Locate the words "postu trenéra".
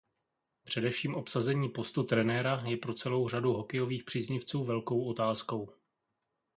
1.69-2.63